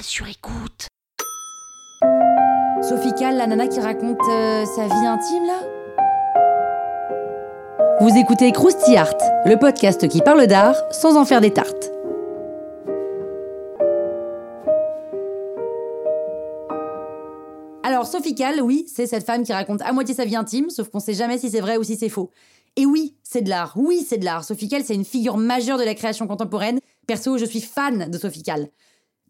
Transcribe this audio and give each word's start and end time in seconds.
Sur 0.00 0.26
écoute. 0.26 0.88
Sophie 2.82 3.12
Cal, 3.18 3.36
la 3.36 3.46
nana 3.46 3.66
qui 3.66 3.78
raconte 3.78 4.20
euh, 4.28 4.64
sa 4.64 4.86
vie 4.86 5.06
intime 5.06 5.44
là 5.44 5.60
Vous 8.00 8.16
écoutez 8.16 8.52
Krusty 8.52 8.96
Art, 8.96 9.16
le 9.44 9.56
podcast 9.56 10.08
qui 10.08 10.20
parle 10.22 10.46
d'art 10.46 10.76
sans 10.92 11.16
en 11.16 11.24
faire 11.24 11.40
des 11.40 11.52
tartes. 11.52 11.92
Alors 17.82 18.06
Sophie 18.06 18.34
Cal, 18.34 18.62
oui, 18.62 18.86
c'est 18.92 19.06
cette 19.06 19.26
femme 19.26 19.44
qui 19.44 19.52
raconte 19.52 19.82
à 19.82 19.92
moitié 19.92 20.14
sa 20.14 20.24
vie 20.24 20.36
intime, 20.36 20.70
sauf 20.70 20.88
qu'on 20.88 21.00
sait 21.00 21.14
jamais 21.14 21.38
si 21.38 21.50
c'est 21.50 21.60
vrai 21.60 21.76
ou 21.76 21.84
si 21.84 21.96
c'est 21.96 22.08
faux. 22.08 22.30
Et 22.76 22.86
oui, 22.86 23.16
c'est 23.22 23.42
de 23.42 23.50
l'art, 23.50 23.74
oui, 23.76 24.04
c'est 24.08 24.18
de 24.18 24.24
l'art. 24.24 24.44
Sophie 24.44 24.68
Cal, 24.68 24.84
c'est 24.84 24.94
une 24.94 25.04
figure 25.04 25.36
majeure 25.36 25.78
de 25.78 25.84
la 25.84 25.94
création 25.94 26.26
contemporaine. 26.26 26.80
Perso, 27.06 27.36
je 27.36 27.44
suis 27.44 27.60
fan 27.60 28.10
de 28.10 28.18
Sophie 28.18 28.42
Cal. 28.42 28.68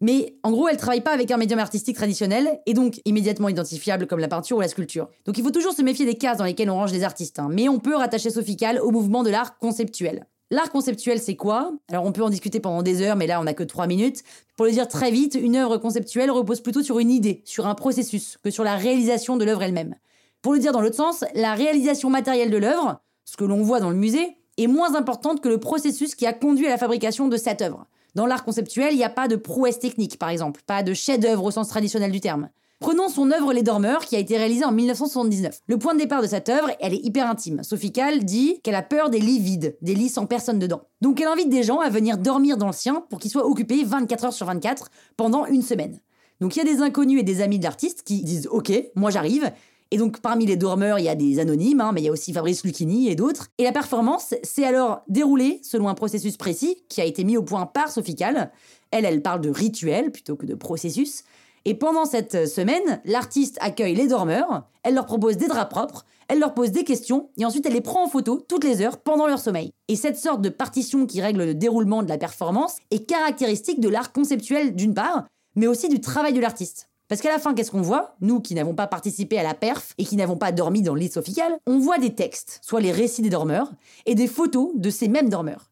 Mais 0.03 0.35
en 0.43 0.51
gros, 0.51 0.67
elle 0.67 0.75
travaille 0.75 0.99
pas 0.99 1.13
avec 1.13 1.31
un 1.31 1.37
médium 1.37 1.59
artistique 1.59 1.95
traditionnel 1.95 2.59
et 2.65 2.73
donc 2.73 2.99
immédiatement 3.05 3.47
identifiable 3.47 4.05
comme 4.05 4.19
la 4.19 4.27
peinture 4.27 4.57
ou 4.57 4.59
la 4.59 4.67
sculpture. 4.67 5.07
Donc 5.23 5.37
il 5.37 5.43
faut 5.45 5.49
toujours 5.49 5.71
se 5.71 5.81
méfier 5.81 6.05
des 6.05 6.15
cases 6.15 6.39
dans 6.39 6.43
lesquelles 6.43 6.69
on 6.69 6.75
range 6.75 6.91
les 6.91 7.05
artistes. 7.05 7.39
hein. 7.39 7.47
Mais 7.49 7.69
on 7.69 7.79
peut 7.79 7.95
rattacher 7.95 8.29
Sophie 8.29 8.57
au 8.81 8.91
mouvement 8.91 9.23
de 9.23 9.29
l'art 9.29 9.57
conceptuel. 9.59 10.27
L'art 10.51 10.71
conceptuel, 10.71 11.21
c'est 11.21 11.37
quoi? 11.37 11.71
Alors 11.89 12.03
on 12.03 12.11
peut 12.11 12.21
en 12.21 12.29
discuter 12.29 12.59
pendant 12.59 12.83
des 12.83 13.01
heures, 13.01 13.15
mais 13.15 13.27
là 13.27 13.39
on 13.39 13.45
n'a 13.45 13.53
que 13.53 13.63
trois 13.63 13.87
minutes. 13.87 14.23
Pour 14.57 14.65
le 14.65 14.73
dire 14.73 14.89
très 14.89 15.09
vite, 15.09 15.35
une 15.35 15.55
œuvre 15.55 15.77
conceptuelle 15.77 16.29
repose 16.31 16.59
plutôt 16.59 16.83
sur 16.83 16.99
une 16.99 17.09
idée, 17.09 17.41
sur 17.45 17.65
un 17.65 17.73
processus, 17.73 18.37
que 18.43 18.51
sur 18.51 18.65
la 18.65 18.75
réalisation 18.75 19.37
de 19.37 19.45
l'œuvre 19.45 19.63
elle-même. 19.63 19.95
Pour 20.41 20.51
le 20.51 20.59
dire 20.59 20.73
dans 20.73 20.81
l'autre 20.81 20.97
sens, 20.97 21.23
la 21.33 21.53
réalisation 21.53 22.09
matérielle 22.09 22.51
de 22.51 22.57
l'œuvre, 22.57 22.99
ce 23.23 23.37
que 23.37 23.45
l'on 23.45 23.61
voit 23.63 23.79
dans 23.79 23.89
le 23.89 23.95
musée, 23.95 24.35
est 24.57 24.67
moins 24.67 24.95
importante 24.95 25.39
que 25.39 25.47
le 25.47 25.61
processus 25.61 26.13
qui 26.13 26.25
a 26.25 26.33
conduit 26.33 26.67
à 26.67 26.71
la 26.71 26.77
fabrication 26.77 27.29
de 27.29 27.37
cette 27.37 27.61
œuvre. 27.61 27.87
Dans 28.15 28.25
l'art 28.25 28.43
conceptuel, 28.43 28.93
il 28.93 28.97
n'y 28.97 29.03
a 29.03 29.09
pas 29.09 29.27
de 29.27 29.35
prouesse 29.35 29.79
technique, 29.79 30.19
par 30.19 30.29
exemple, 30.29 30.61
pas 30.67 30.83
de 30.83 30.93
chef-d'œuvre 30.93 31.45
au 31.45 31.51
sens 31.51 31.67
traditionnel 31.67 32.11
du 32.11 32.21
terme. 32.21 32.49
Prenons 32.79 33.07
son 33.07 33.31
œuvre 33.31 33.53
Les 33.53 33.63
Dormeurs, 33.63 34.05
qui 34.05 34.15
a 34.15 34.19
été 34.19 34.37
réalisée 34.37 34.65
en 34.65 34.71
1979. 34.73 35.61
Le 35.67 35.77
point 35.77 35.93
de 35.93 35.99
départ 35.99 36.21
de 36.21 36.27
cette 36.27 36.49
œuvre, 36.49 36.69
elle 36.81 36.93
est 36.93 37.03
hyper 37.03 37.29
intime. 37.29 37.63
Sophie 37.63 37.93
Calle 37.93 38.25
dit 38.25 38.59
qu'elle 38.61 38.75
a 38.75 38.81
peur 38.81 39.09
des 39.09 39.19
lits 39.19 39.39
vides, 39.39 39.77
des 39.81 39.95
lits 39.95 40.09
sans 40.09 40.25
personne 40.25 40.59
dedans. 40.59 40.81
Donc 40.99 41.21
elle 41.21 41.27
invite 41.27 41.49
des 41.49 41.63
gens 41.63 41.79
à 41.79 41.89
venir 41.89 42.17
dormir 42.17 42.57
dans 42.57 42.67
le 42.67 42.73
sien 42.73 43.05
pour 43.09 43.19
qu'ils 43.19 43.31
soient 43.31 43.47
occupés 43.47 43.85
24 43.85 44.25
heures 44.25 44.33
sur 44.33 44.47
24 44.47 44.89
pendant 45.15 45.45
une 45.45 45.61
semaine. 45.61 45.99
Donc 46.41 46.57
il 46.57 46.59
y 46.59 46.61
a 46.61 46.71
des 46.71 46.81
inconnus 46.81 47.21
et 47.21 47.23
des 47.23 47.41
amis 47.41 47.57
de 47.57 47.63
l'artiste 47.63 48.03
qui 48.03 48.21
disent 48.21 48.47
OK, 48.51 48.71
moi 48.95 49.11
j'arrive. 49.11 49.49
Et 49.93 49.97
donc 49.97 50.21
parmi 50.21 50.47
les 50.47 50.55
dormeurs, 50.55 50.97
il 50.97 51.05
y 51.05 51.09
a 51.09 51.13
des 51.13 51.37
anonymes, 51.37 51.79
hein, 51.79 51.91
mais 51.93 52.01
il 52.01 52.05
y 52.05 52.09
a 52.09 52.11
aussi 52.11 52.33
Fabrice 52.33 52.63
Lucchini 52.63 53.09
et 53.09 53.15
d'autres. 53.15 53.49
Et 53.59 53.63
la 53.63 53.71
performance, 53.71 54.33
c'est 54.41 54.65
alors 54.65 55.03
déroulée 55.07 55.59
selon 55.61 55.87
un 55.87 55.93
processus 55.93 56.35
précis 56.35 56.83
qui 56.89 56.99
a 56.99 57.05
été 57.05 57.23
mis 57.23 57.37
au 57.37 57.43
point 57.43 57.67
par 57.67 57.91
Sophie. 57.91 58.15
Elle, 58.19 58.49
elle 58.89 59.21
parle 59.21 59.41
de 59.41 59.51
rituel 59.51 60.11
plutôt 60.11 60.35
que 60.35 60.47
de 60.47 60.55
processus. 60.55 61.25
Et 61.65 61.75
pendant 61.75 62.05
cette 62.05 62.47
semaine, 62.47 63.01
l'artiste 63.05 63.59
accueille 63.61 63.93
les 63.93 64.07
dormeurs, 64.07 64.67
elle 64.81 64.95
leur 64.95 65.05
propose 65.05 65.37
des 65.37 65.47
draps 65.47 65.69
propres, 65.69 66.07
elle 66.27 66.39
leur 66.39 66.55
pose 66.55 66.71
des 66.71 66.85
questions, 66.85 67.29
et 67.37 67.45
ensuite 67.45 67.67
elle 67.67 67.73
les 67.73 67.81
prend 67.81 68.03
en 68.03 68.09
photo 68.09 68.43
toutes 68.49 68.63
les 68.63 68.81
heures 68.81 68.97
pendant 68.97 69.27
leur 69.27 69.37
sommeil. 69.37 69.73
Et 69.89 69.95
cette 69.95 70.17
sorte 70.17 70.41
de 70.41 70.49
partition 70.49 71.05
qui 71.05 71.21
règle 71.21 71.43
le 71.43 71.53
déroulement 71.53 72.01
de 72.01 72.09
la 72.09 72.17
performance 72.17 72.77
est 72.89 73.05
caractéristique 73.07 73.79
de 73.79 73.89
l'art 73.89 74.11
conceptuel 74.11 74.73
d'une 74.73 74.95
part, 74.95 75.27
mais 75.55 75.67
aussi 75.67 75.87
du 75.87 76.01
travail 76.01 76.33
de 76.33 76.41
l'artiste. 76.41 76.89
Parce 77.07 77.21
qu'à 77.21 77.29
la 77.29 77.39
fin, 77.39 77.53
qu'est-ce 77.53 77.71
qu'on 77.71 77.81
voit? 77.81 78.15
Nous 78.21 78.39
qui 78.39 78.55
n'avons 78.55 78.75
pas 78.75 78.87
participé 78.87 79.37
à 79.37 79.43
la 79.43 79.53
perf 79.53 79.93
et 79.97 80.05
qui 80.05 80.15
n'avons 80.15 80.37
pas 80.37 80.51
dormi 80.51 80.81
dans 80.81 80.93
le 80.93 81.01
lit 81.01 81.11
sophical, 81.11 81.57
on 81.67 81.77
voit 81.77 81.97
des 81.97 82.15
textes, 82.15 82.59
soit 82.63 82.81
les 82.81 82.91
récits 82.91 83.21
des 83.21 83.29
dormeurs, 83.29 83.71
et 84.05 84.15
des 84.15 84.27
photos 84.27 84.71
de 84.75 84.89
ces 84.89 85.07
mêmes 85.07 85.29
dormeurs. 85.29 85.69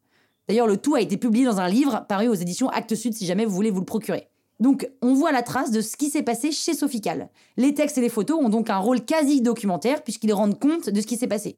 D'ailleurs, 0.47 0.67
le 0.67 0.77
tout 0.77 0.95
a 0.95 1.01
été 1.01 1.17
publié 1.17 1.45
dans 1.45 1.59
un 1.59 1.69
livre 1.69 2.05
paru 2.09 2.27
aux 2.27 2.33
éditions 2.33 2.69
Actes 2.69 2.95
Sud 2.95 3.13
si 3.13 3.25
jamais 3.25 3.45
vous 3.45 3.55
voulez 3.55 3.71
vous 3.71 3.79
le 3.79 3.85
procurer. 3.85 4.27
Donc, 4.59 4.87
on 5.01 5.13
voit 5.13 5.31
la 5.31 5.41
trace 5.41 5.71
de 5.71 5.81
ce 5.81 5.97
qui 5.97 6.09
s'est 6.09 6.21
passé 6.21 6.51
chez 6.51 6.75
Sophical. 6.75 7.29
Les 7.57 7.73
textes 7.73 7.97
et 7.97 8.01
les 8.01 8.09
photos 8.09 8.39
ont 8.43 8.49
donc 8.49 8.69
un 8.69 8.77
rôle 8.77 9.03
quasi 9.03 9.41
documentaire 9.41 10.03
puisqu'ils 10.03 10.33
rendent 10.33 10.59
compte 10.59 10.89
de 10.89 11.01
ce 11.01 11.07
qui 11.07 11.17
s'est 11.17 11.27
passé. 11.27 11.57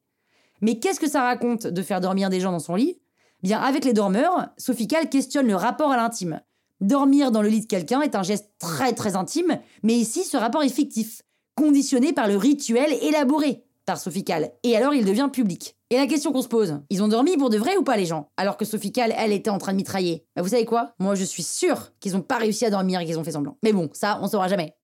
Mais 0.61 0.79
qu'est-ce 0.79 0.99
que 0.99 1.09
ça 1.09 1.23
raconte 1.23 1.67
de 1.67 1.81
faire 1.81 1.99
dormir 1.99 2.29
des 2.29 2.39
gens 2.39 2.51
dans 2.51 2.59
son 2.59 2.75
lit? 2.75 2.97
Bien, 3.41 3.59
avec 3.59 3.83
les 3.83 3.91
dormeurs, 3.91 4.47
Sophical 4.57 5.09
questionne 5.09 5.47
le 5.47 5.55
rapport 5.55 5.91
à 5.91 5.97
l'intime. 5.97 6.39
Dormir 6.83 7.31
dans 7.31 7.41
le 7.41 7.47
lit 7.47 7.61
de 7.61 7.65
quelqu'un 7.65 8.01
est 8.01 8.13
un 8.13 8.23
geste 8.23 8.51
très 8.59 8.91
très 8.91 9.15
intime, 9.15 9.57
mais 9.83 9.93
ici, 9.93 10.25
ce 10.25 10.35
rapport 10.35 10.63
est 10.63 10.69
fictif, 10.69 11.21
conditionné 11.55 12.11
par 12.11 12.27
le 12.27 12.35
rituel 12.35 12.91
élaboré 13.01 13.63
par 13.85 13.97
Sophical, 13.97 14.51
et 14.63 14.75
alors 14.75 14.93
il 14.93 15.05
devient 15.05 15.29
public. 15.31 15.77
Et 15.91 15.95
la 15.95 16.07
question 16.07 16.33
qu'on 16.33 16.41
se 16.41 16.49
pose, 16.49 16.81
ils 16.89 17.01
ont 17.01 17.07
dormi 17.07 17.37
pour 17.37 17.49
de 17.49 17.57
vrai 17.57 17.77
ou 17.77 17.83
pas 17.83 17.95
les 17.95 18.05
gens? 18.05 18.27
Alors 18.35 18.57
que 18.57 18.65
Sophical, 18.65 19.13
elle, 19.17 19.31
était 19.31 19.49
en 19.49 19.59
train 19.59 19.71
de 19.71 19.77
mitrailler. 19.77 20.25
Bah 20.35 20.41
vous 20.41 20.49
savez 20.49 20.65
quoi? 20.65 20.91
Moi 20.99 21.15
je 21.15 21.23
suis 21.23 21.43
sûre 21.43 21.93
qu'ils 22.01 22.17
ont 22.17 22.21
pas 22.21 22.37
réussi 22.37 22.65
à 22.65 22.69
dormir 22.69 22.99
et 22.99 23.05
qu'ils 23.05 23.17
ont 23.17 23.23
fait 23.23 23.31
semblant. 23.31 23.57
Mais 23.63 23.71
bon, 23.71 23.89
ça, 23.93 24.19
on 24.21 24.27
saura 24.27 24.49
jamais. 24.49 24.75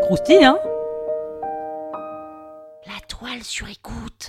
Croustille, 0.00 0.46
hein? 0.46 0.58
La 2.86 3.00
toile 3.06 3.42
sur 3.42 3.68
écoute. 3.68 4.28